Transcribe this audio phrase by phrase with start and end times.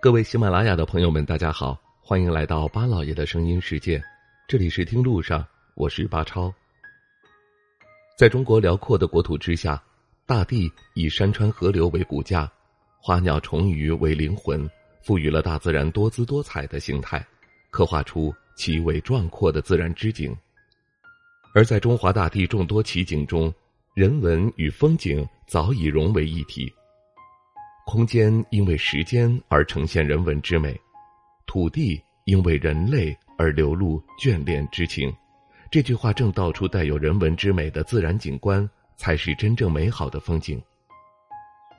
[0.00, 4.02] 各位喜马拉雅的朋友们，大家好，欢迎来到巴老爷的声音世界。
[4.46, 6.54] 这里是听路上，我是巴超。
[8.16, 9.82] 在中国辽阔的国土之下，
[10.24, 12.50] 大地以山川河流为骨架，
[13.00, 14.70] 花鸟虫鱼为灵魂，
[15.02, 17.26] 赋予了大自然多姿多彩的形态，
[17.70, 20.36] 刻画出奇伟壮阔的自然之景。
[21.54, 23.52] 而在中华大地众多奇景中，
[23.94, 26.72] 人文与风景早已融为一体。
[27.84, 30.78] 空间因为时间而呈现人文之美，
[31.46, 35.12] 土地因为人类而流露眷恋之情。
[35.70, 40.62] 这句话正道出带有人文之美的自然景观才是真正美好的风景。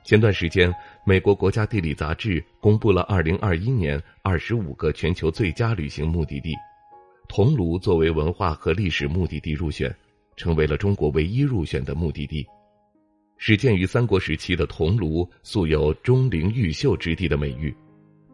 [0.04, 0.72] 前段时间，
[1.04, 6.54] 美国国家地理杂志公布了二零二一年二十五个全球最佳旅行目的地，
[7.28, 9.94] 桐庐作为文化和历史目的地入选，
[10.40, 12.46] 成为了中国唯一入选的目的地。
[13.36, 17.74] 始建于三国时期的桐庐，素有“钟灵毓秀之地”的美誉。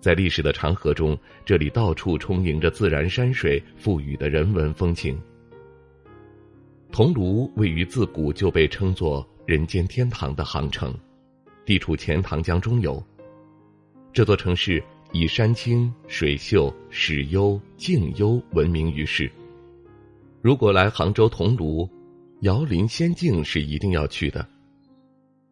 [0.00, 5.18] 在历史的长河中，这里到处充盈着自然山水赋予的人文风情。
[6.92, 10.94] 桐庐位于自古就被称作“人间天堂”的杭城，
[11.64, 13.04] 地处钱塘江中游。
[14.12, 19.28] 这座城市以山清水秀、史幽静幽闻名于世。
[20.40, 21.88] 如果来杭州桐庐，
[22.40, 24.46] 瑶林仙境是一定要去的。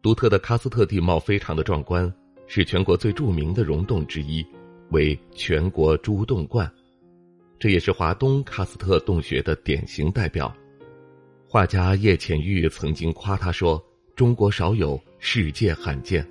[0.03, 2.13] 独特的喀斯特地貌非常的壮观，
[2.45, 4.45] 是全国最著名的溶洞之一，
[4.91, 6.71] 为全国诸洞观，
[7.57, 10.55] 这也是华东喀斯特洞穴的典型代表。
[11.47, 13.83] 画家叶浅玉曾经夸他说
[14.15, 16.23] ：“中国少有，世界罕见。”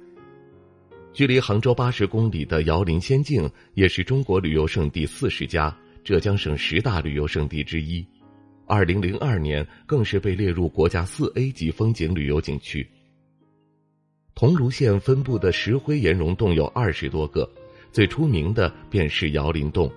[1.12, 8.06] 距离杭州八十公里的瑶林仙境，也是中国旅游胜地四十家、浙江省十大旅游胜地之一。
[8.66, 12.86] 二零零二年，更是被列入国家四 A 级风景旅游景区。
[14.34, 17.48] 桐庐县分布的石灰岩溶洞有二十多个，
[17.92, 19.90] 最出名的便是瑶林洞。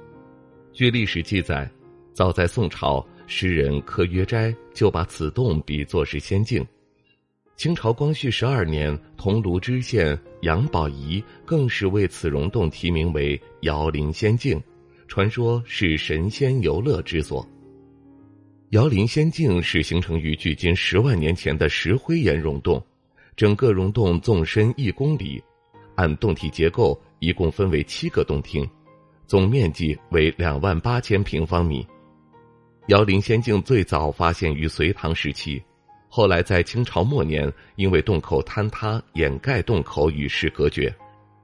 [0.74, 1.70] 据历史记载，
[2.14, 6.66] 早在宋朝，诗人柯约斋就把此洞比作是仙境。
[7.56, 14.62] 清朝光绪十二年，桐庐知县杨宝仪更是为此溶洞题名为瑶林仙境，
[15.08, 17.44] 传说是神仙游乐之所。
[18.72, 22.84] 瑶林仙境是形成于距今十万年前的石灰岩溶洞。
[23.38, 25.42] 整个溶洞纵深一公里，
[25.96, 28.70] 按洞体结构一共分为七个洞厅，
[29.26, 31.88] 总面积为两万八千平方米。
[32.88, 35.64] 瑶林仙境最早发现于隋唐时期，
[36.10, 40.94] 后来在清朝末年因为洞口坍塌掩盖洞口与世隔绝，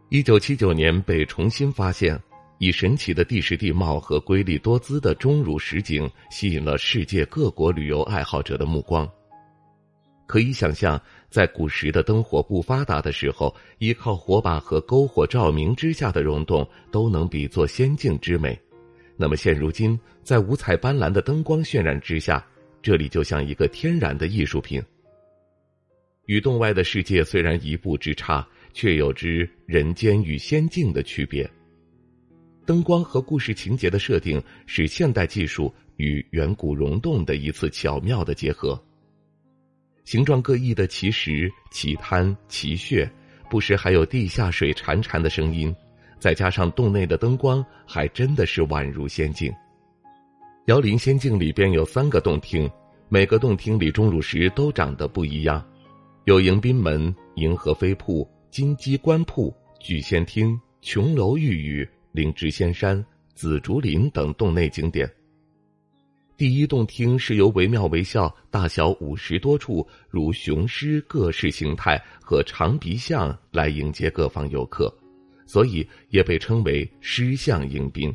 [0.10, 2.20] 一九七九年被重新发现，
[2.64, 9.06] 以神奇的地势地貌和瑰丽多姿的钟乳石景吸引了世界各国旅游爱好者的目光。
[10.26, 10.98] 可以想象，
[11.30, 18.58] 在古时的灯火不发达的时候，依靠火把和篝火照明之下的溶洞都能比作仙境之美。
[19.18, 22.42] 那么现如今，在五彩斑斓的灯光渲染之下，
[22.82, 24.82] 这里就像一个天然的艺术品。
[26.28, 31.46] 与洞外的世界虽然一步之差，却有之人间与仙境的区别。
[32.66, 38.82] 灯光和故事情节的设定，是现代技术与远古溶洞的一次巧妙的结合。
[40.06, 43.10] 形状各异的奇石、奇滩、奇穴，
[43.50, 45.76] 不时还有地下水潺潺的声音，
[46.20, 49.54] 再加上洞内的灯光，还真的是宛如仙境。
[50.68, 52.70] 瑶林仙境里边有三个洞厅，
[53.10, 55.66] 每个洞厅里钟乳石都长得不一样，
[56.24, 63.04] 有迎宾门、银河飞瀑、金鸡观瀑、聚仙厅、琼楼玉宇、灵芝仙山、
[63.34, 65.12] 紫竹林等洞内景点。
[66.38, 74.94] 第一洞厅是由惟妙惟肖、大小五十多处如雄狮各式形态和长鼻象来迎接各方游客，
[75.46, 78.14] 所以也被称为狮象迎宾。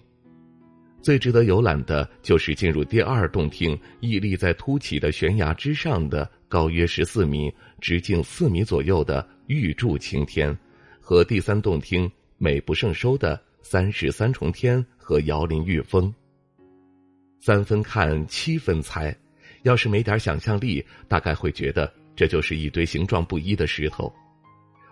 [1.01, 10.57] 最值得游览的就是进入第二洞厅，屹立在凸起的悬崖之上的高约十四米、直径四米左右的玉柱擎天，
[11.01, 16.13] 和第三洞厅美不胜收的三十三重天和瑶林玉峰。
[17.41, 19.15] 三分看，七分猜，
[19.63, 24.13] 要是没点想象力，大概会觉得这就是一堆形状不一的石头。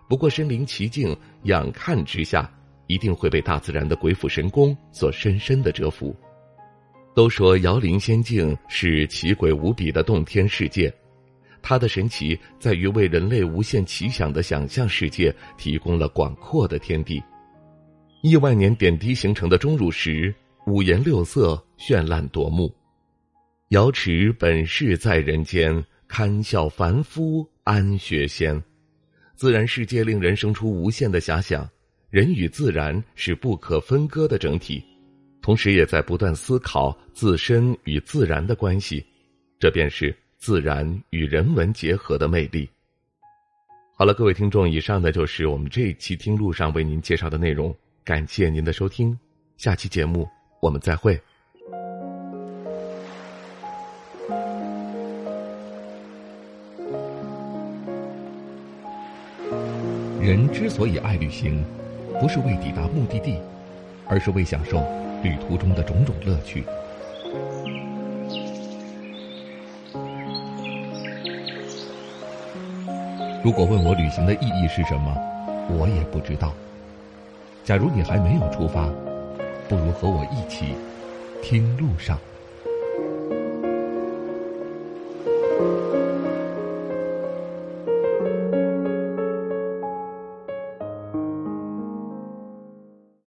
[0.08, 2.48] 不过身临其境，仰看之下，
[2.86, 6.14] 一定会被大自然的鬼斧神工所深深的折服。
[7.14, 10.92] 都说瑶林仙境是奇诡无比的洞天世界，
[11.62, 17.20] 它的神奇在于为人类无限奇想的想象世界提供了广阔的天地。
[18.28, 20.34] 亿万年点滴形成的钟乳石。
[20.66, 22.74] 五颜六色，绚烂夺目。
[23.68, 28.60] 瑶池本是在人间，堪笑凡夫安学仙。
[29.36, 31.70] 自然世界令人生出无限的遐想，
[32.10, 34.82] 人与自然是不可分割的整体，
[35.40, 39.06] 同时也在不断思考自身与自然的关系，
[39.60, 42.68] 这便是自然与人文结合的魅力。
[43.96, 47.72] 好了，各位听众，以上呢就是我们这一期听路上为您介绍的内容，
[48.06, 49.18] 感谢您的收听，
[49.56, 50.28] 下期节目
[50.60, 51.20] 我们再会。
[60.20, 61.64] 人之所以爱旅行，
[62.20, 63.40] 不是为抵达目的地，
[64.06, 64.78] 而是为享受
[65.24, 66.62] 旅途中的种种乐趣。
[73.42, 75.12] 如果问我旅行的意义是什么，
[75.76, 76.54] 我也不知道。
[77.66, 78.86] 假如你还没有出发，
[79.68, 80.76] 不如和我一起
[81.42, 82.16] 听路上。